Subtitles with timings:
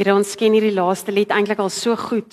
[0.00, 2.32] Here ons ken hierdie laaste lied eintlik al so goed.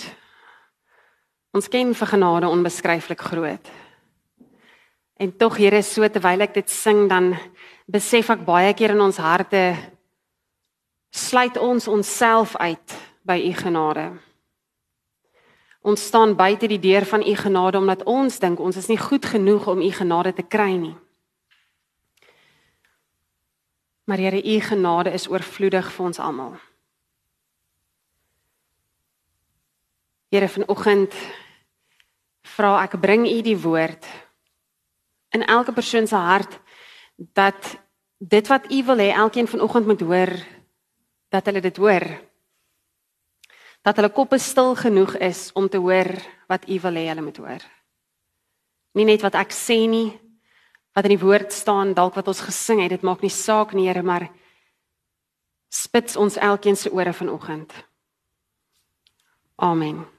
[1.52, 3.72] Ons ken vir genade onbeskryflik groot.
[5.20, 7.34] En tog Here, so terwyl ek dit sing dan
[7.92, 9.76] besef ek baie keer in ons harte
[11.12, 12.96] sluit ons onsself uit
[13.28, 14.06] by u genade.
[15.84, 19.28] Ons staan buite die deur van u genade omdat ons dink ons is nie goed
[19.28, 20.96] genoeg om u genade te kry nie.
[24.08, 26.56] Maar Here, u genade is oorvloedig vir ons almal.
[30.28, 31.14] Here, vanoggend
[32.58, 34.04] vra ek bring u die woord
[35.32, 36.58] in elke persoon se hart
[37.16, 37.78] dat
[38.20, 40.32] dit wat u wil hê elkeen vanoggend moet hoor
[41.32, 42.04] dat hulle dit hoor.
[43.88, 46.12] Dat hulle koppe stil genoeg is om te hoor
[46.52, 47.64] wat u wil hê hulle moet hoor.
[49.00, 50.12] Nie net wat ek sê nie
[50.92, 53.88] wat in die woord staan dalk wat ons gesing het dit maak nie saak nie
[53.88, 54.28] Here maar
[55.72, 57.72] spits ons elkeen se ore vanoggend.
[59.56, 60.17] Amen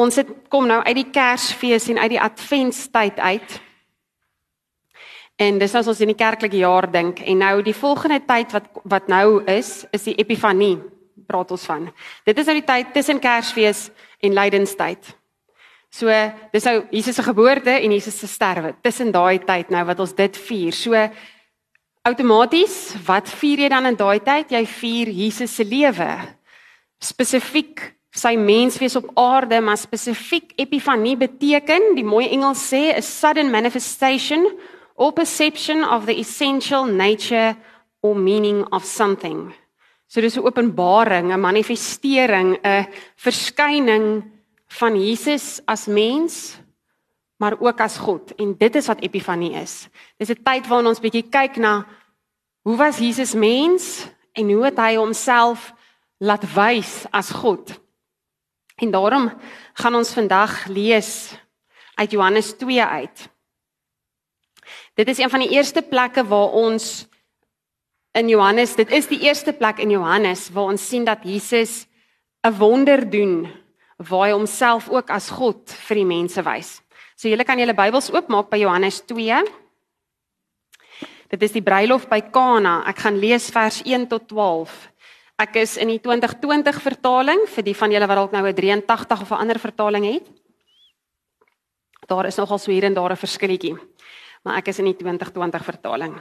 [0.00, 3.58] Ons het kom nou uit die Kersfees en uit die Adventstyd uit.
[5.40, 8.68] En dis as ons in die kerklike jaar dink en nou die volgende tyd wat
[8.88, 10.78] wat nou is, is die Epifanie
[11.30, 11.88] praat ons van.
[12.26, 13.88] Dit is nou die tyd tussen Kersfees
[14.24, 15.12] en Lydenstyd.
[15.90, 16.12] So
[16.52, 18.74] dis nou Jesus se geboorte en Jesus se sterwe.
[18.82, 20.76] Tussen daai tyd nou wat ons dit vier.
[20.76, 20.96] So
[22.06, 22.76] outomaties,
[23.06, 24.52] wat vier jy dan in daai tyd?
[24.54, 26.10] Jy vier Jesus se lewe.
[27.00, 33.50] Spesifiek sy menswees op aarde, maar spesifiek epifanie beteken, die mooi Engels sê, a sudden
[33.50, 34.48] manifestation
[34.96, 37.56] or perception of the essential nature
[38.02, 39.52] or meaning of something.
[40.08, 42.86] So dis 'n openbaring, 'n manifestering, 'n
[43.16, 44.24] verskyning
[44.66, 46.58] van Jesus as mens,
[47.38, 48.34] maar ook as God.
[48.34, 49.88] En dit is wat epifanie is.
[50.18, 51.86] Dis 'n tyd waarin ons bietjie kyk na
[52.62, 55.72] hoe was Jesus mens en hoe het hy homself
[56.18, 57.80] laat wys as God?
[58.80, 59.28] En daarom
[59.72, 61.36] gaan ons vandag lees
[61.94, 63.28] uit Johannes 2 uit.
[64.94, 67.06] Dit is een van die eerste plekke waar ons
[68.12, 71.86] in Johannes, dit is die eerste plek in Johannes waar ons sien dat Jesus
[72.42, 73.52] 'n wonder doen
[73.96, 76.80] waar hy homself ook as God vir die mense wys.
[77.16, 79.44] So julle kan julle Bybels oopmaak by Johannes 2.
[81.28, 82.82] Dit is die bruilof by Kana.
[82.88, 84.90] Ek gaan lees vers 1 tot 12.
[85.40, 89.22] Ek is in die 2020 vertaling vir die van julle wat dalk nou 'n 83
[89.22, 90.26] of 'n ander vertaling het.
[92.06, 93.78] Daar is nogal so hier en daar 'n verskilletjie.
[94.44, 96.20] Maar ek is in die 2020 vertaling.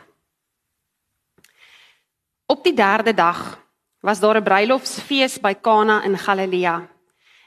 [2.47, 3.59] Op die 3de dag
[4.01, 6.87] was daar 'n bruilofsfees by Kana in Galilea.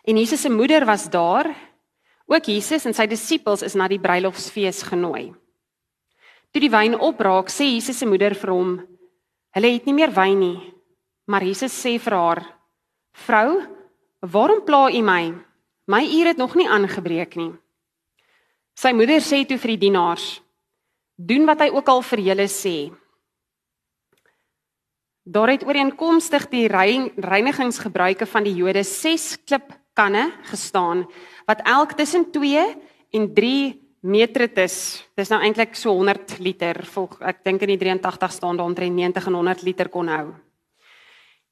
[0.05, 1.55] En Jesus se moeder was daar.
[2.27, 5.35] Ook Jesus en sy disippels is na die bruilofsfees genooi.
[6.51, 8.87] Toe die wyn opraak, sê Jesus se moeder vir hom:
[9.51, 10.72] "Hulle het nie meer wyn nie."
[11.27, 12.43] Maar Jesus sê vir haar:
[13.13, 13.63] "Vrou,
[14.21, 15.35] waarom pla u my?
[15.87, 17.53] My uur het nog nie aangebreek nie."
[18.75, 20.41] Sy moeder sê toe vir die dienaars:
[21.17, 22.93] "Doen wat hy ook al vir julle sê."
[25.23, 31.07] Daar het ooreenkomstig die reinigingsgebruike van die Jode 6 klipkanne gestaan
[31.47, 32.65] wat elk tussen 2
[33.13, 35.05] en 3 metritus.
[35.15, 36.83] Dis nou eintlik so 100 liter.
[36.91, 40.33] Volg ek dink in die 83 staan daar omtrent 90 en 100 liter kon hou.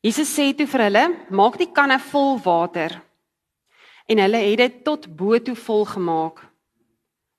[0.01, 3.03] Jesus sê toe vir hulle: "Maak die kanne vol water."
[4.09, 6.41] En hulle het dit tot bo toe vol gemaak.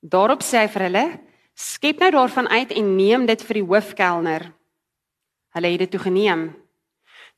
[0.00, 1.20] Daarop sê hy vir hulle:
[1.54, 4.52] "Skep nou daarvan uit en neem dit vir die hoofkelner."
[5.54, 6.54] Hulle het dit toe geneem.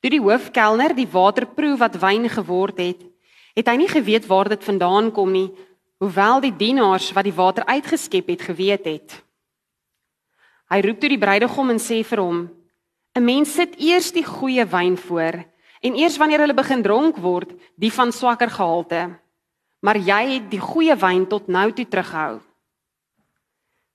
[0.00, 3.00] Toe die hoofkelner die water proe wat wyn geword het,
[3.56, 5.50] het hy nie geweet waar dit vandaan kom nie,
[5.98, 9.24] hoewel die dienaars wat die water uitgeskep het geweet het.
[10.68, 12.63] Hy roep toe die bruidegom en sê vir hom:
[13.14, 15.44] 'n Mens sit eers die goeie wyn voor
[15.80, 19.20] en eers wanneer hulle begin dronk word, die van swakker gehalte.
[19.80, 22.40] Maar jy het die goeie wyn tot nou toe teruggehou.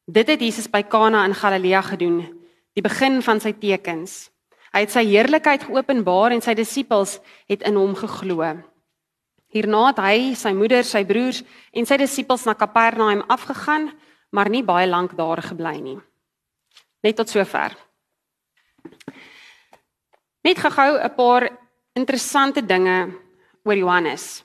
[0.08, 2.22] Dit het Jesus by Kana in Galilea gedoen,
[2.74, 4.30] die begin van sy tekens.
[4.72, 7.18] Hy het sy heerlikheid geopenbaar en sy disippels
[7.50, 8.46] het in hom geglo.
[9.50, 11.44] Hierna het hy, sy moeder, sy broers
[11.74, 13.90] en sy disippels na Kapernaum afgegaan,
[14.32, 16.00] maar nie baie lank daar gebly nie.
[17.04, 17.89] Net tot sover.
[20.44, 21.50] Net gou 'n paar
[21.96, 23.14] interessante dinge
[23.66, 24.44] oor Johannes.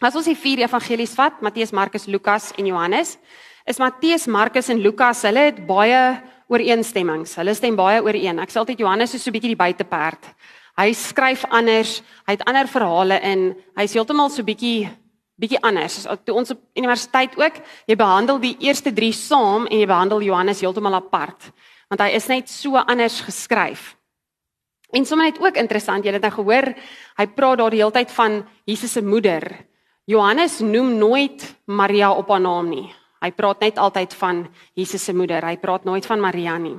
[0.00, 3.18] As ons die vier evangelies vat, Matteus, Markus, Lukas en Johannes,
[3.66, 7.36] is Matteus, Markus en Lukas, hulle het baie ooreenstemmings.
[7.36, 8.38] Hulle stem baie ooreen.
[8.38, 10.34] Ek sê altyd Johannes is so 'n bietjie die buiteperd.
[10.76, 13.54] Hy skryf anders, hy het ander verhale in.
[13.76, 14.90] Hy's heeltemal so 'n bietjie
[15.40, 16.06] bietjie anders.
[16.24, 20.60] Toe ons op universiteit ook, jy behandel die eerste 3 saam en jy behandel Johannes
[20.62, 21.50] heeltemal apart,
[21.94, 23.92] want hy is net so anders geskryf.
[24.94, 26.72] En sommer net ook interessant, julle het nou gehoor,
[27.18, 29.46] hy praat daar die hele tyd van Jesus se moeder.
[30.10, 32.88] Johannes noem nooit Maria op haar naam nie.
[33.22, 34.42] Hy praat net altyd van
[34.76, 35.46] Jesus se moeder.
[35.46, 36.76] Hy praat nooit van Maria nie.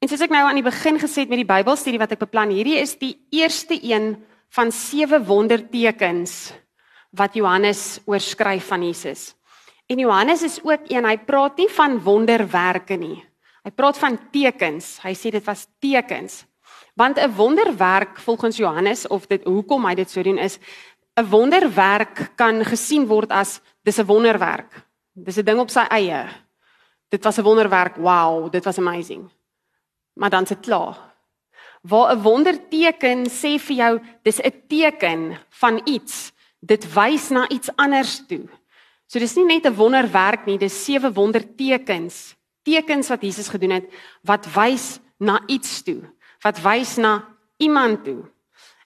[0.00, 2.52] En soos ek nou aan die begin gesê het met die Bybelstudie wat ek beplan,
[2.52, 4.14] hierdie is die eerste een
[4.56, 6.52] van sewe wondertekens
[7.16, 9.30] wat Johannes oorskryf van Jesus.
[9.90, 13.18] En Johannes is ook een, hy praat nie van wonderwerke nie.
[13.66, 15.00] Hy praat van tekens.
[15.02, 16.44] Hy sê dit was tekens.
[16.94, 20.58] Want 'n wonderwerk volgens Johannes of dit hoekom hy dit so doen is
[21.16, 24.86] 'n wonderwerk kan gesien word as dis 'n wonderwerk.
[25.14, 26.28] Dis 'n ding op sy eie.
[27.08, 27.96] Dit was 'n wonderwerk.
[27.96, 29.30] Wow, dit was amazing.
[30.14, 30.96] Maar dan se klaar.
[31.82, 36.32] Waar 'n wonderteken sê vir jou dis 'n teken van iets.
[36.60, 38.48] Dit wys na iets anders toe.
[39.10, 43.90] So dis nie net 'n wonderwerk nie, dis sewe wondertekens tekens wat Jesus gedoen het
[44.22, 46.04] wat wys na iets toe,
[46.44, 47.26] wat wys na
[47.58, 48.22] iemand toe.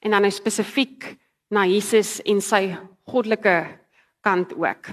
[0.00, 1.16] En dan spesifiek
[1.50, 3.78] na Jesus en sy goddelike
[4.20, 4.88] kant ook.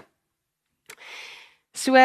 [1.73, 1.95] So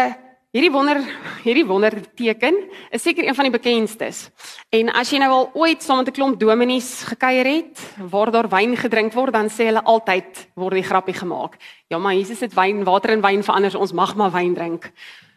[0.57, 1.03] hierdie wonder
[1.45, 2.57] hierdie wonderteken
[2.95, 4.27] is seker een van die bekendstes.
[4.73, 8.49] En as jy nou al ooit saam met 'n klomp dominees gekuier het waar daar
[8.49, 11.57] wyn gedrink word, dan sê hulle altyd word die grappie gemaak.
[11.89, 14.93] Ja, maar Jesus het wyn, water in wyn verander, ons mag maar wyn drink.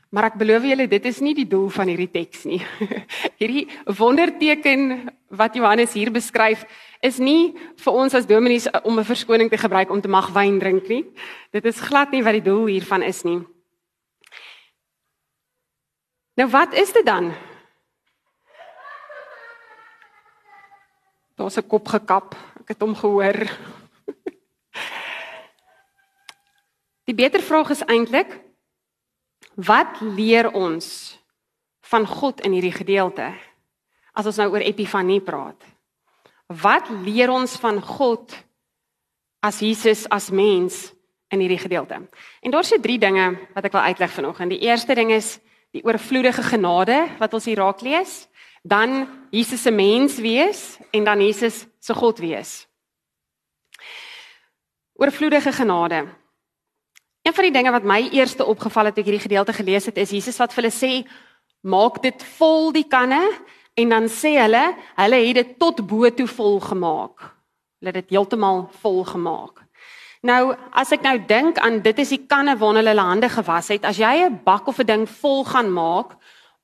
[0.10, 2.62] Maar ek beloof julle dit is nie die doel van hierdie teks nie.
[3.42, 6.66] hierdie wonderteken wat Johannes hier beskryf
[7.02, 10.60] is nie vir ons as dominees om 'n verskoning te gebruik om te mag wyn
[10.60, 11.06] drink nie.
[11.52, 13.59] Dit is glad nie wat die doel hiervan is nie.
[16.40, 17.34] Nou wat is dit dan?
[21.36, 22.36] Daar's 'n kop gekap.
[22.60, 23.36] Ek het hom gehoor.
[27.08, 28.48] Die beter vraag is eintlik
[29.56, 31.20] Wat leer ons
[31.82, 33.34] van God in hierdie gedeelte?
[34.14, 35.64] As ons nou oor epifanie praat.
[36.48, 38.46] Wat leer ons van God
[39.40, 40.94] as Jesus as mens
[41.28, 42.08] in hierdie gedeelte?
[42.42, 44.50] En daar's se drie dinge wat ek wil uitleg vanoggend.
[44.50, 45.40] Die eerste ding is
[45.76, 48.28] die oorvloedige genade wat ons hier raak lees,
[48.64, 52.68] dan Jesus se mens wees en dan Jesus se God wees.
[55.00, 56.08] Oorvloedige genade.
[57.22, 59.98] Een van die dinge wat my eerste opgeval het toe ek hierdie gedeelte gelees het,
[59.98, 61.08] is Jesus wat vir hulle sê:
[61.62, 63.22] "Maak dit vol die kanne."
[63.80, 67.22] En dan sê hulle, hulle het dit tot bo toe vol gemaak.
[67.80, 69.64] Hulle het dit heeltemal vol gemaak.
[70.20, 73.70] Nou, as ek nou dink aan dit is die kanne waarna hulle hulle hande gewas
[73.72, 73.86] het.
[73.86, 76.18] As jy 'n bak of 'n ding vol gaan maak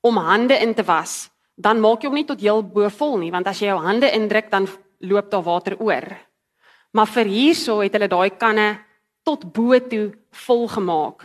[0.04, 3.32] om hande in te was, dan maak jy hom nie tot heel bo vol nie,
[3.32, 4.68] want as jy jou hande indruk dan
[5.00, 6.18] loop daar water oor.
[6.94, 8.80] Maar vir hierso het hulle daai kanne
[9.24, 11.24] tot bo toe vol gemaak.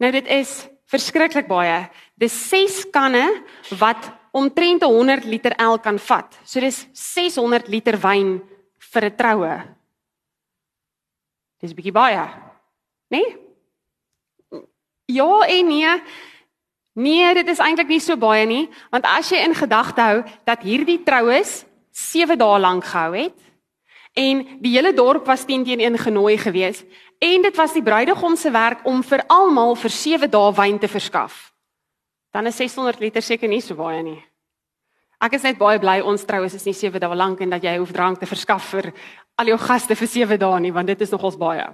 [0.00, 1.90] Nou dit is verskriklik baie.
[2.16, 3.42] Dis 6 kanne
[3.78, 6.38] wat omtrent 100 liter elk kan vat.
[6.44, 8.40] So dis 600 liter wyn
[8.92, 9.75] vir 'n troue.
[11.60, 12.26] Dis 'n bietjie baie.
[13.08, 13.18] Né?
[13.18, 13.36] Nee?
[15.06, 16.02] Ja en nee.
[16.92, 20.62] Nee, dit is eintlik nie so baie nie, want as jy in gedagte hou dat
[20.62, 23.36] hierdie troues 7 dae lank gehou het,
[24.16, 26.84] en die hele dorp was teen teen een genooi gewees
[27.18, 30.88] en dit was die bruidegom se werk om vir almal vir 7 dae wyn te
[30.88, 31.52] verskaf.
[32.32, 34.20] Dan is 600 liter seker nie so baie nie.
[35.20, 37.76] Ek is net baie bly ons troues is nie 7 dae lank en dat jy
[37.78, 38.92] hoef drank te verskaf vir
[39.38, 41.66] al jou gaste vir 7 dae nie want dit is nogals baie.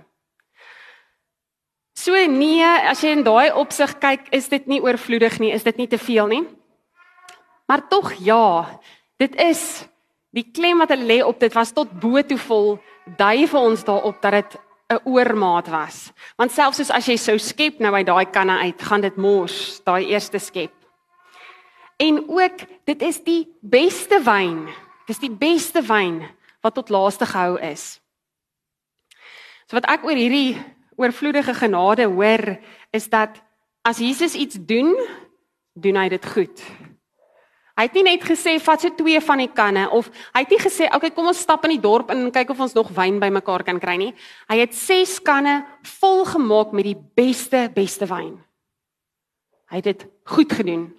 [1.95, 5.77] So nee, as jy in daai opsig kyk, is dit nie oorvloedig nie, is dit
[5.77, 6.43] nie te veel nie.
[7.69, 8.65] Maar tog ja,
[9.21, 9.85] dit is
[10.33, 12.79] Die klem wat hulle lê op dit was tot bo toe vol,
[13.19, 14.57] dui vir ons daarop dat dit
[14.93, 16.13] 'n oormaat was.
[16.37, 19.81] Want selfs soos as jy sou skep nou uit daai kanne uit, gaan dit mors,
[19.85, 20.73] daai eerste skep.
[21.97, 24.69] En ook dit is die beste wyn.
[25.07, 26.23] Dis die beste wyn
[26.63, 28.01] wat tot laaste gehou is.
[29.67, 30.57] So wat ek oor hierdie
[31.01, 32.57] oorvloedige genade hoor
[32.93, 33.41] is dat
[33.83, 34.95] as Jesus iets doen,
[35.73, 36.63] doen hy dit goed.
[37.73, 40.61] Hy het nie net gesê vat so twee van die kanne of hy het nie
[40.61, 43.65] gesê okay kom ons stap in die dorp en kyk of ons nog wyn bymekaar
[43.65, 44.11] kan kry nie.
[44.53, 45.63] Hy het 6 kanne
[45.99, 48.37] vol gemaak met die beste beste wyn.
[49.73, 50.91] Hy het dit goed gedoen.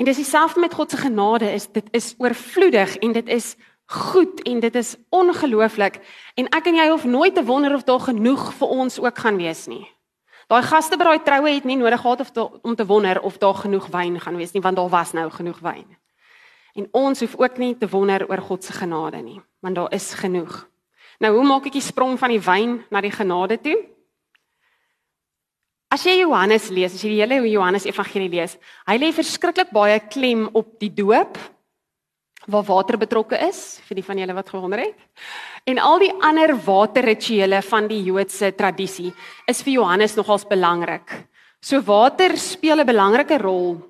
[0.00, 4.42] En dis dieselfde met God se genade is dit is oorvloedig en dit is goed
[4.42, 5.98] en dit is ongelooflik
[6.34, 9.36] en ek en jy hoef nooit te wonder of daar genoeg vir ons ook gaan
[9.36, 9.84] wees nie.
[10.48, 13.36] Daai gaste by daai troue het nie nodig gehad of te, om te wonder of
[13.38, 15.84] daar genoeg wyn gaan wees nie, want daar was nou genoeg wyn.
[16.80, 20.14] En ons hoef ook nie te wonder oor God se genade nie, want daar is
[20.14, 20.64] genoeg.
[21.18, 23.76] Nou hoe maak ek die sprong van die wyn na die genade toe?
[25.90, 28.54] As jy Johannes lees, as jy die hele Johannes Evangelie lees,
[28.86, 31.38] hy lê verskriklik baie klem op die doop
[32.50, 34.94] waar water betrokke is, vir die van julle wat gewonder het.
[35.68, 39.10] En al die ander waterrituele van die Joodse tradisie
[39.50, 41.10] is vir Johannes nogals belangrik.
[41.60, 43.82] So water speel 'n belangrike rol.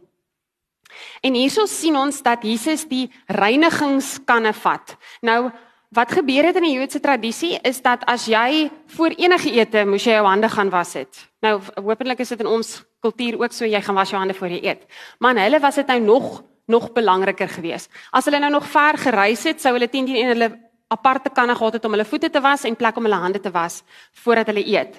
[1.22, 4.96] En hierso sien ons dat Jesus die reinigingskanne vat.
[5.22, 5.52] Nou
[5.90, 10.04] wat gebeur het in die Joodse tradisie is dat as jy voor enige ete moes
[10.06, 11.24] jy jou hande gaan was het.
[11.42, 14.54] Nou hopelik is dit in ons kultuur ook so jy gaan was jou hande voor
[14.54, 14.86] jy eet.
[15.18, 17.90] Maar in hulle was dit nou nog nog belangriker geweest.
[18.14, 20.52] As hulle nou nog ver gereis het, sou hulle teen die en hulle
[20.86, 23.50] aparte kanne gehad het om hulle voete te was en plek om hulle hande te
[23.50, 23.82] was
[24.22, 24.94] voordat hulle eet.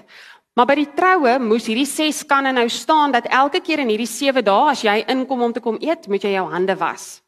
[0.53, 4.10] Maar by die troue moes hierdie 6 kanne nou staan dat elke keer in hierdie
[4.12, 7.21] 7 dae as jy inkom om te kom eet, moet jy jou hande was.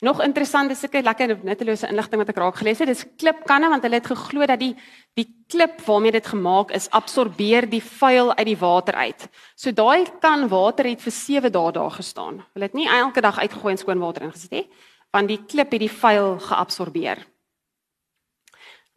[0.00, 2.90] Nog interessant is seker lekker nuttelose inligting wat ek raak gelees het.
[2.90, 4.74] Dis klipkanne want hulle het geglo dat die
[5.16, 9.24] die klip waarmee dit gemaak is absorbeer die vuil uit die water uit.
[9.56, 12.42] So daai kan water het vir 7 dae daar gestaan.
[12.52, 14.66] Hulle het nie elke dag uitgegooi en skoon water ingesit nie,
[15.16, 17.24] want die klip het die vuil geabsorbeer.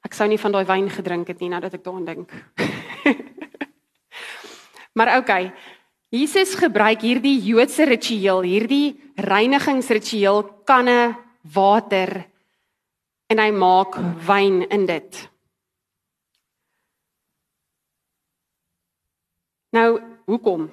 [0.03, 2.35] Ek sou nie van daai wyn gedrink het nie nadat ek daaraan dink.
[4.99, 5.53] maar okay.
[6.09, 11.13] Jesus gebruik hierdie Joodse ritueel, hierdie reinigingsritueel kanne
[11.53, 12.23] water
[13.29, 15.19] en hy maak wyn in dit.
[19.77, 20.65] Nou, hoekom?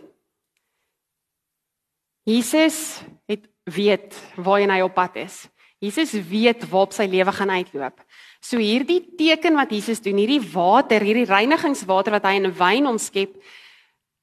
[2.24, 5.44] Jesus het weet waarheen hy op pad is.
[5.84, 8.00] Jesus weet waar op sy lewe gaan uitloop.
[8.40, 13.36] So hierdie teken wat Jesus doen, hierdie water, hierdie reinigingswater wat hy in wyn omskep,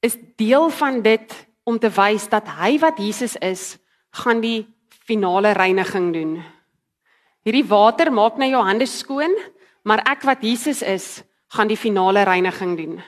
[0.04, 1.32] is deel van dit
[1.64, 3.76] om te wys dat hy wat Jesus is,
[4.20, 4.66] gaan die
[5.08, 6.34] finale reiniging doen.
[7.44, 9.32] Hierdie water maak nou jou hande skoon,
[9.84, 11.08] maar ek wat Jesus is,
[11.52, 13.00] gaan die finale reiniging doen.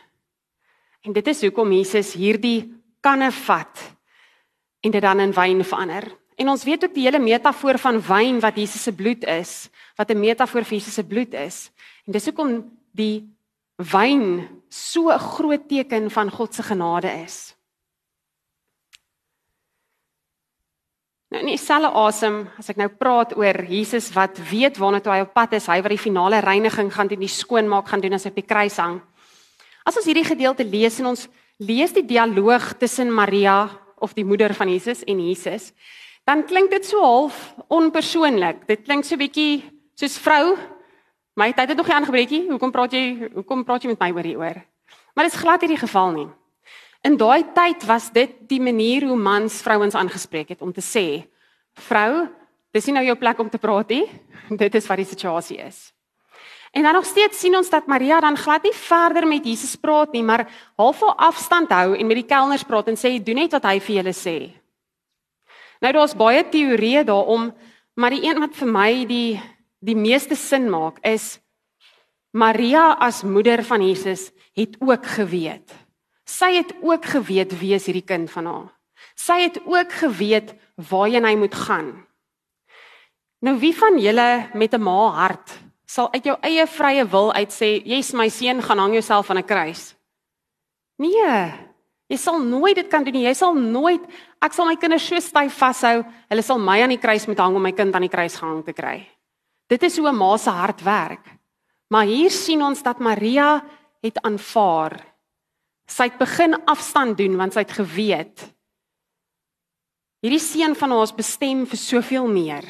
[1.05, 2.73] En dit is hoekom Jesus hierdie
[3.05, 3.83] kanne vat
[4.85, 6.09] en dit dan in wyn verander.
[6.37, 10.11] En ons weet ook die hele metafoor van wyn wat Jesus se bloed is, wat
[10.11, 11.71] 'n metafoor vir Jesus se bloed is.
[12.07, 13.36] En dis hoekom die
[13.76, 17.56] wyn so 'n groot teken van God se genade is.
[21.26, 25.21] Nou nie selle asem as ek nou praat oor Jesus wat weet waarna toe hy
[25.21, 28.25] op pad is, hy wat die finale reiniging gaan doen, die skoonmaak gaan doen as
[28.25, 29.00] hy op die kruis hang.
[29.85, 31.28] As ons hierdie gedeelte lees en ons
[31.59, 33.68] lees die dialoog tussen Maria
[33.99, 35.73] of die moeder van Jesus en Jesus,
[36.26, 38.66] dan klink dit so half onpersoonlik.
[38.66, 39.64] Dit klink so bietjie
[39.99, 40.56] soos vrou,
[41.37, 42.43] My tyd het nog nie aangebreekie.
[42.49, 44.61] Hoekom praat jy hoekom praat jy met my oor hieroor?
[45.12, 46.28] Maar dit is glad nie die geval nie.
[47.05, 51.26] In daai tyd was dit die manier hoe mans vrouens aangespreek het om te sê:
[51.76, 52.28] "Vrou,
[52.73, 54.07] dis nie nou jou plek om te praat nie.
[54.64, 55.93] Dit is wat die situasie is."
[56.73, 60.12] En dan nog steeds sien ons dat Maria dan glad nie verder met Jesus praat
[60.12, 63.52] nie, maar half op afstand hou en met die kelners praat en sê: "Doen net
[63.52, 64.38] wat hy vir julle sê."
[65.81, 67.52] Nou daar's baie teorieë daarom,
[67.95, 69.43] maar die een wat vir my die
[69.80, 71.38] die meeste sin maak is
[72.37, 75.73] Maria as moeder van Jesus het ook geweet.
[76.26, 78.73] Sy het ook geweet wie is hierdie kind van haar.
[79.16, 80.54] Sy het ook geweet
[80.90, 81.92] waarheen hy moet gaan.
[83.45, 85.52] Nou wie van julle met 'n ma hart
[85.87, 89.38] sal uit jou eie vrye wil uit sê, "Jy's my seun, gaan hang jouself aan
[89.38, 89.95] 'n kruis."
[90.99, 91.52] Nee.
[92.06, 93.26] Jy sal nooit dit kan doen nie.
[93.26, 94.00] Jy sal nooit
[94.40, 97.56] ek sal my kinders so styf vashou, hulle sal my aan die kruis moet hang
[97.56, 99.16] om my kind aan die kruis gehang te kry.
[99.67, 101.25] Dit is hoe 'n ma se hart werk.
[101.89, 103.65] Maar hier sien ons dat Maria
[104.01, 105.15] het aanvaar.
[105.87, 108.57] Sy het begin afstand doen want sy het geweet
[110.27, 112.67] hierdie seun van haar is bestem vir soveel meer.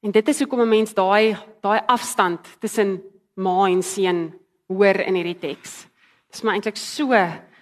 [0.00, 3.02] En dit is hoekom 'n mens daai daai afstand tussen
[3.36, 4.32] ma en seun
[4.68, 5.84] hoor in hierdie teks.
[6.28, 7.12] Dit is maar eintlik so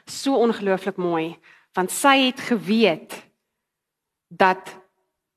[0.07, 1.37] so ongelooflik mooi
[1.75, 3.27] want sy het geweet
[4.29, 4.79] dat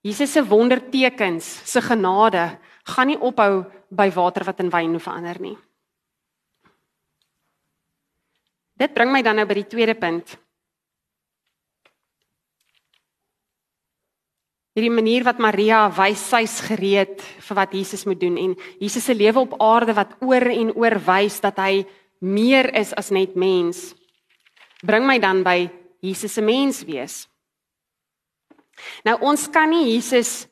[0.01, 5.57] Jesus se wondertekens, se genade gaan nie ophou by water wat in wyn verander nie.
[8.79, 10.37] Dit bring my dan nou by die tweede punt.
[14.77, 19.15] Hierdie manier wat Maria wys sy's gereed vir wat Jesus moet doen en Jesus se
[19.17, 21.83] lewe op aarde wat oor en oor wys dat hy
[22.23, 23.89] meer is as net mens.
[24.79, 25.65] Bring my dan by
[25.99, 27.25] Jesus se mens wees.
[29.03, 30.47] Nou ons kan nie Jesus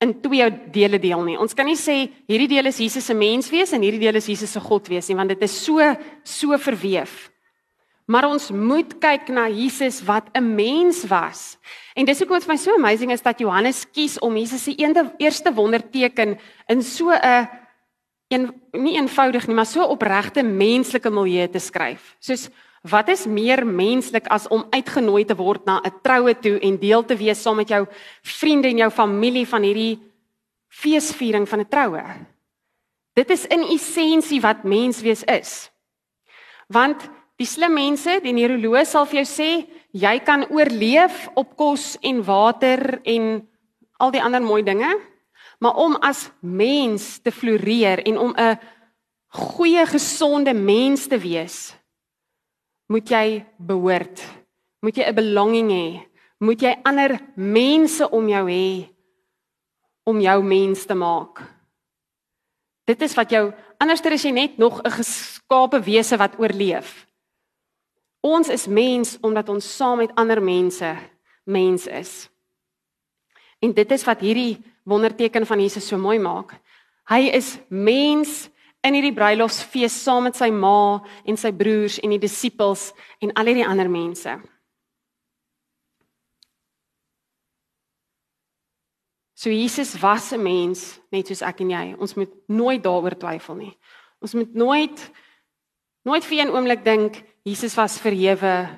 [0.00, 1.36] in twee dele deel nie.
[1.38, 4.30] Ons kan nie sê hierdie deel is Jesus se mens wees en hierdie deel is
[4.32, 5.84] Jesus se God wees nie, want dit is so
[6.24, 7.28] so verweef.
[8.10, 11.58] Maar ons moet kyk na Jesus wat 'n mens was.
[11.94, 14.74] En dis hoekom dit vir my so amazing is dat Johannes kies om Jesus se
[15.18, 17.48] eerste wonderteken in so 'n
[18.28, 22.16] een nie eenvoudig nie, maar so opregte menslike milieu te skryf.
[22.18, 22.48] Soos
[22.82, 27.04] wat is meer menslik as om uitgenooi te word na 'n troue toe en deel
[27.04, 27.86] te wees saam met jou
[28.22, 29.98] vriende en jou familie van hierdie
[30.68, 32.02] feesviering van 'n troue?
[33.14, 35.70] Dit is in essensie wat menswees is.
[36.68, 41.96] Want die slim mense, die neuroloog sal vir jou sê, jy kan oorleef op kos
[42.00, 43.48] en water en
[43.98, 45.00] al die ander mooi dinge,
[45.58, 48.58] maar om as mens te floreer en om 'n
[49.28, 51.74] goeie gesonde mens te wees,
[52.90, 54.22] moet jy behoort.
[54.82, 55.88] Moet jy 'n belonging hê.
[56.40, 58.88] Moet jy ander mense om jou hê
[60.04, 61.42] om jou mens te maak.
[62.84, 67.06] Dit is wat jou anderster is jy net nog 'n geskape wese wat oorleef.
[68.20, 70.96] Ons is mens omdat ons saam met ander mense
[71.44, 72.30] mens is.
[73.60, 76.54] En dit is wat hierdie wonderteken van Jesus so mooi maak.
[77.08, 78.48] Hy is mens
[78.86, 83.52] in hierdie bruilofsfees saam met sy ma en sy broers en die disippels en al
[83.52, 84.38] die ander mense.
[89.40, 91.94] So Jesus was 'n mens net soos ek en jy.
[91.98, 93.78] Ons moet nooit daaroor twyfel nie.
[94.20, 95.10] Ons moet nooit
[96.04, 98.68] nooit vir een oomblik dink Jesus was verhewe.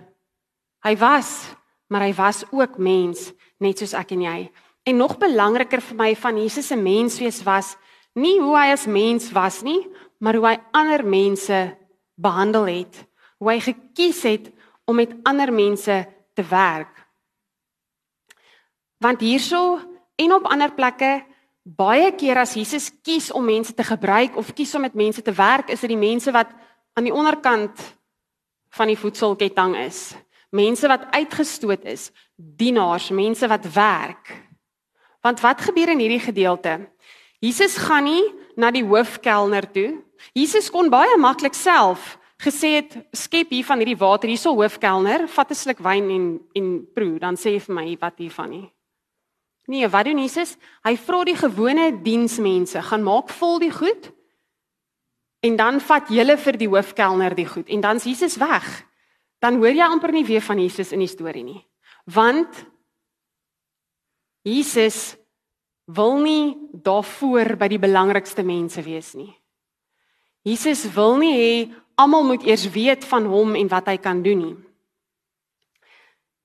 [0.84, 1.54] Hy was,
[1.88, 4.50] maar hy was ook mens net soos ek en jy.
[4.86, 7.76] En nog belangriker vir my van Jesus se menswees was
[8.18, 9.80] nie hoe hy as mens was nie,
[10.22, 11.60] maar hoe hy ander mense
[12.14, 13.04] behandel het,
[13.40, 14.50] hoe hy gekies het
[14.86, 15.96] om met ander mense
[16.34, 16.92] te werk.
[19.02, 19.80] Want hierso
[20.20, 21.22] en op ander plekke
[21.62, 25.34] baie keer as Jesus kies om mense te gebruik of kies om met mense te
[25.34, 26.50] werk, is dit die mense wat
[26.94, 27.80] aan die onderkant
[28.72, 30.12] van die voedselketting is.
[30.52, 34.32] Mense wat uitgestoot is, dienaars, mense wat werk.
[35.22, 36.91] Want wat gebeur in hierdie gedeelte?
[37.42, 38.22] Jesus gaan nie
[38.56, 39.96] na die hoofkelner toe.
[40.32, 45.50] Jesus kon baie maklik self gesê het skep hier van hierdie water hierso hoofkelner, vat
[45.50, 48.72] 'n sluk wyn en en proe, dan sê vir my wat hiervan nie.
[49.66, 50.56] Nee, wat doen Jesus?
[50.84, 54.10] Hy vra die gewone diensmense, gaan maak vol die goed.
[55.40, 58.84] En dan vat julle vir die hoofkelner die goed en dan's Jesus weg.
[59.40, 61.66] Dan hoor jy amper nie weer van Jesus in die storie nie.
[62.04, 62.66] Want
[64.42, 65.16] Jesus
[65.86, 69.32] wil nie daarvoor by die belangrikste mense wees nie.
[70.42, 71.54] Jesus wil nie hê
[72.00, 74.56] almal moet eers weet van hom en wat hy kan doen nie.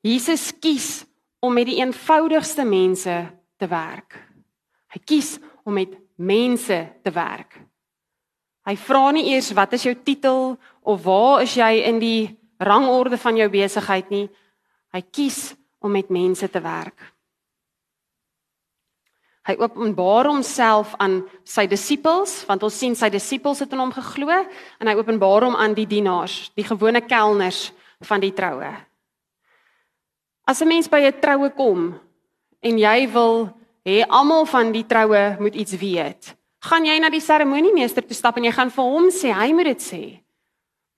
[0.05, 1.05] Jesus kies
[1.41, 3.15] om met die eenvoudigste mense
[3.57, 4.17] te werk.
[4.93, 7.57] Hy kies om met mense te werk.
[8.67, 13.19] Hy vra nie eers wat is jou titel of waar is jy in die rangorde
[13.21, 14.25] van jou besigheid nie.
[14.93, 16.97] Hy kies om met mense te werk.
[19.47, 24.33] Hy openbaar homself aan sy disippels, want ons sien sy disippels het in hom geglo
[24.35, 27.69] en hy openbaar hom aan die dienaars, die gewone kelners
[28.09, 28.73] van die troue.
[30.43, 31.99] As 'n mens by 'n troue kom
[32.61, 33.53] en jy wil
[33.85, 38.37] hê almal van die troue moet iets weet, gaan jy na die seremoniemeester toe stap
[38.37, 40.03] en jy gaan vir hom sê hy moet dit sê.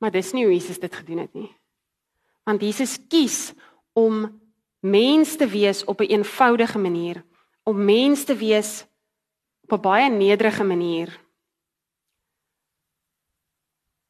[0.02, 1.52] Maar dis nie hoe Jesus dit gedoen het nie.
[2.46, 3.54] Want Jesus kies
[3.94, 4.40] om
[4.82, 7.24] mens te wees op 'n een eenvoudige manier
[7.70, 8.86] om mens te wees
[9.68, 11.10] op 'n baie nederige manier.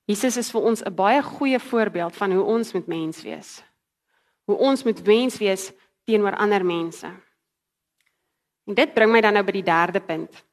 [0.05, 3.63] Jesus is vir ons 'n baie goeie voorbeeld van hoe ons met mens wees.
[4.45, 5.71] Hoe ons met mens wees
[6.03, 7.07] teenoor ander mense.
[8.65, 10.45] En dit bring my dan nou by die derde punt.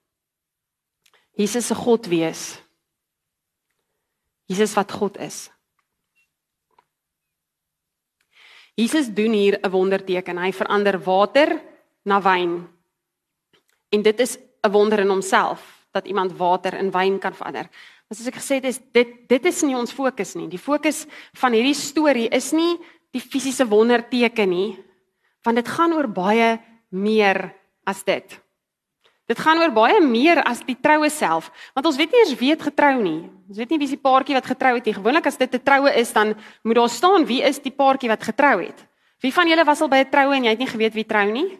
[1.37, 2.63] Jesus se God wees.
[4.45, 5.51] Jesus wat God is.
[8.75, 10.39] Jesus doen hier 'n wonderteken.
[10.39, 11.63] Hy verander water
[12.03, 12.76] na wyn.
[13.91, 17.69] En dit is 'n wonder in homself dat iemand water in wyn kan verander.
[18.07, 20.49] Maar soos ek gesê het, is dit dit is nie ons fokus nie.
[20.49, 22.77] Die fokus van hierdie storie is nie
[23.11, 24.77] die fisiese wonderteken nie,
[25.43, 27.55] want dit gaan oor baie meer
[27.87, 28.37] as dit.
[29.27, 32.53] Dit gaan oor baie meer as die troue self, want ons weet nie eers wie
[32.53, 33.25] het getrou nie.
[33.49, 34.95] Ons weet nie wie die paartjie wat getrou het nie.
[34.95, 38.23] Gewoonlik as dit 'n troue is, dan moet daar staan wie is die paartjie wat
[38.23, 38.87] getrou het.
[39.21, 41.31] Wie van julle was al by 'n troue en jy het nie geweet wie trou
[41.33, 41.59] nie?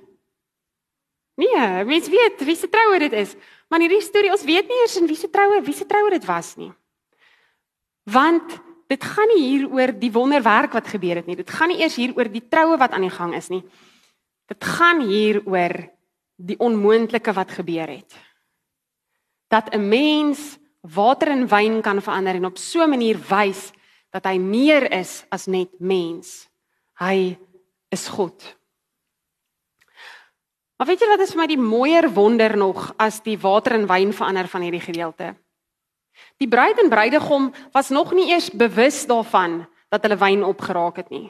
[1.37, 3.35] Nee, mens weet wie se troue dit is.
[3.69, 6.11] Maar in hierdie storie ons weet nie eers in wie se troue, wie se troue
[6.15, 6.71] dit was nie.
[8.09, 8.57] Want
[8.89, 11.37] dit gaan nie hier oor die wonderwerk wat gebeur het nie.
[11.37, 13.63] Dit gaan nie eers hier oor die troue wat aan die gang is nie.
[14.47, 15.75] Dit gaan hier oor
[16.37, 18.15] die onmoontlike wat gebeur het.
[19.51, 23.73] Dat 'n mens water in wyn kan verander en op so 'n manier wys
[24.11, 26.49] dat hy meer is as net mens.
[26.99, 27.37] Hy
[27.91, 28.57] is God.
[30.77, 33.87] Maar weet jy wat is vir my die mooier wonder nog as die water in
[33.89, 35.33] wyn verander van hierdie gedeelte?
[36.37, 41.09] Die bruid en bruidegom was nog nie eers bewus daarvan dat hulle wyn opgeraak het
[41.11, 41.29] nie.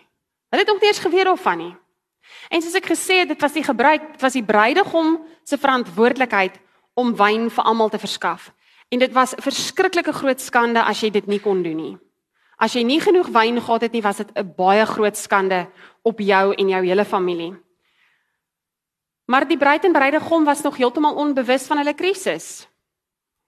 [0.50, 1.74] Hulle het ook nie eers geweet daarvan nie.
[2.50, 6.58] En soos ek gesê het, dit was die gebruik, dit was die bruidegom se verantwoordelikheid
[6.98, 8.50] om wyn vir almal te verskaf.
[8.90, 11.98] En dit was 'n verskriklike groot skande as jy dit nie kon doen nie.
[12.58, 15.66] As jy nie genoeg wyn gehad het nie, was dit 'n baie groot skande
[16.02, 17.65] op jou en jou hele familie.
[19.26, 22.68] Maar die bruid en bruidegom was nog heeltemal onbewus van hulle krisis.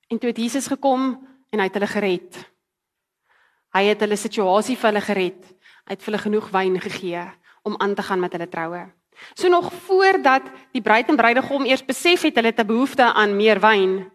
[0.09, 1.11] En toe het Jesus gekom
[1.51, 2.38] en hy het hulle gered.
[3.77, 5.43] Hy het hulle situasie vir hulle gered.
[5.87, 7.27] Hy het vir hulle genoeg wyn gegee
[7.69, 8.87] om aan te gaan met hulle troue.
[9.35, 13.37] So nog voordat die bruid en bruidegom eers besef het hulle het 'n behoefte aan
[13.37, 14.11] meer wyn,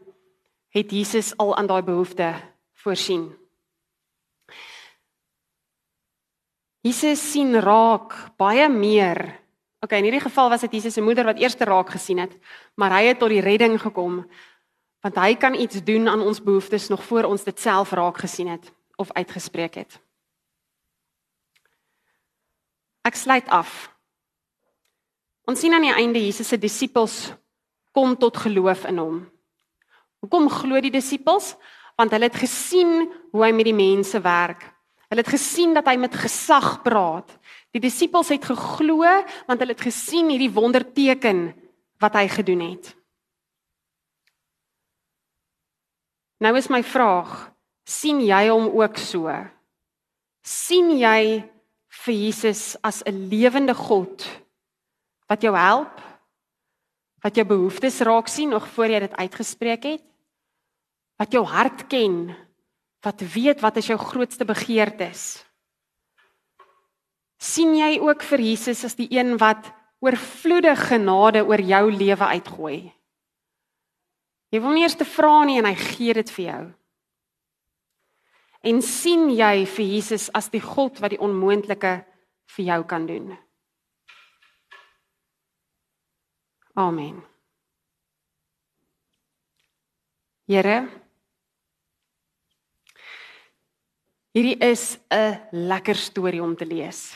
[0.70, 2.34] het Jesus al aan daai behoefte
[2.74, 3.36] voorsien.
[6.82, 9.43] Jesus sien raak baie meer.
[9.84, 12.32] Okay, in hierdie geval was dit Jesus se moeder wat eers raak gesien het,
[12.80, 14.24] maar hy het tot die redding gekom
[15.04, 18.48] want hy kan iets doen aan ons behoeftes nog voor ons dit self raak gesien
[18.48, 19.98] het of uitgespreek het.
[23.04, 23.92] Ek sluit af.
[25.44, 27.34] Ons sien aan die einde Jesus se disippels
[27.92, 29.18] kom tot geloof in hom.
[30.24, 31.58] Hoekom glo die disippels?
[32.00, 34.64] Want hulle het gesien hoe hy met die mense werk.
[35.12, 37.36] Hulle het gesien dat hy met gesag praat.
[37.74, 41.50] Die disippels het geglo want hulle het gesien hierdie wonderteken
[42.00, 42.94] wat hy gedoen het.
[46.44, 47.52] Nou is my vraag,
[47.88, 49.32] sien jy hom ook so?
[50.44, 51.42] sien jy
[52.04, 54.28] vir Jesus as 'n lewende God
[55.28, 56.02] wat jou help?
[57.24, 60.04] Wat jou behoeftes raak sien nog voor jy dit uitgespreek het?
[61.18, 62.36] Wat jou hart ken?
[63.02, 65.46] Wat weet wat is jou grootste begeertes?
[67.44, 69.68] Sien jy ook vir Jesus as die een wat
[70.04, 72.80] oorvloedige genade oor jou lewe uitgooi?
[74.54, 76.64] Jy wil nie eers te vra nie en hy gee dit vir jou.
[78.64, 81.98] En sien jy vir Jesus as die God wat die onmoontlike
[82.56, 83.34] vir jou kan doen?
[86.80, 87.22] Amen.
[90.48, 90.84] Here
[94.34, 97.14] Hierdie is 'n lekker storie om te lees.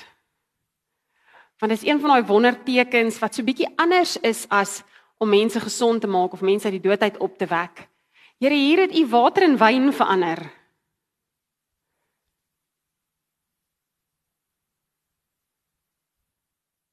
[1.57, 4.83] Want dit is een van daai wondertekens wat so bietjie anders is as
[5.17, 7.87] om mense gesond te maak of mense uit die dood uit op te wek.
[8.37, 10.43] Here, hier het U water in wyn verander.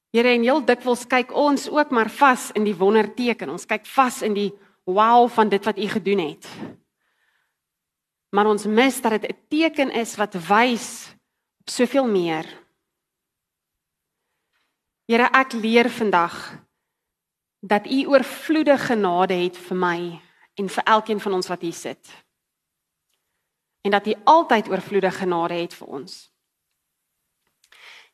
[0.09, 3.51] Here, en heel dikwels kyk ons ook maar vas in die wonderteken.
[3.53, 4.49] Ons kyk vas in die
[4.89, 6.49] wow van dit wat U gedoen het.
[8.33, 11.13] Maar ons mis dat dit 'n teken is wat wys
[11.61, 12.64] op soveel meer.
[15.05, 16.33] Here, ek leer vandag
[17.61, 19.99] dat U oorvloedige genade het vir my
[20.57, 22.09] en vir elkeen van ons wat hier sit.
[23.85, 26.15] En dat U altyd oorvloedige genade het vir ons.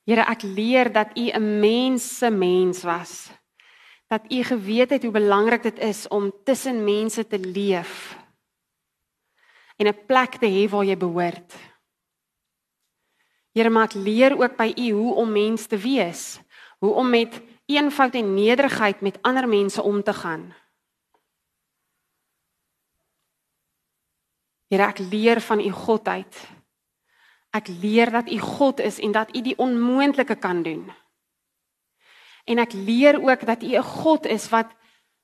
[0.03, 3.31] Here, ek leer dat U 'n mense mens was.
[4.11, 8.17] Dat U geweet het hoe belangrik dit is om tussen mense te leef
[9.79, 11.55] en 'n plek te hê waar jy behoort.
[13.53, 16.39] Here, maak leer ook by U hoe om mens te wees,
[16.81, 20.49] hoe om met eenvoud en nederigheid met ander mense om te gaan.
[24.71, 26.37] Here, ek leer van u godheid.
[27.51, 30.87] Ek leer dat u God is en dat u die onmoontlike kan doen.
[32.49, 34.71] En ek leer ook dat u 'n God is wat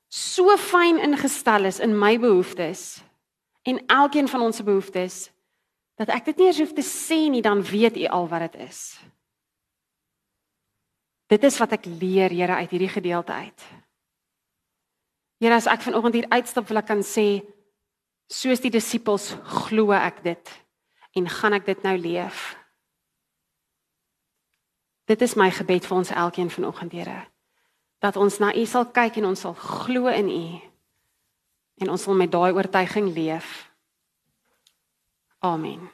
[0.08, 3.02] so fyn ingestel is in my behoeftes
[3.62, 5.30] en elkeen van ons se behoeftes
[5.94, 8.60] dat ek dit nie eens hoef te sê nie dan weet u al wat dit
[8.68, 9.00] is.
[11.28, 13.64] Dit is wat ek leer, Here, uit hierdie gedeelte uit.
[15.38, 17.42] Here, as ek vanoggend hier uitstap, wil ek kan sê
[18.28, 19.32] soos die disippels
[19.68, 20.54] glo ek dit
[21.16, 22.56] en gaan ek dit nou leef.
[25.08, 27.20] Dit is my gebed vir ons elkeen vanoggend, Here,
[28.04, 30.46] dat ons na U sal kyk en ons sal glo in U
[31.78, 33.68] en ons sal met daai oortuiging leef.
[35.46, 35.86] Amen.